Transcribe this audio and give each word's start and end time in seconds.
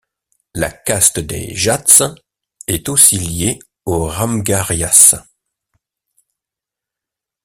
La 0.55 0.71
caste 0.71 1.19
des 1.19 1.55
Jats 1.55 1.83
est 2.65 2.89
aussi 2.89 3.19
liée 3.19 3.59
aux 3.85 4.07
Ramgarhias. 4.07 5.23